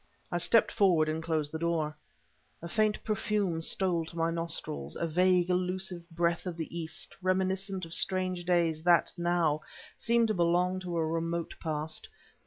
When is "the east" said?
6.57-7.15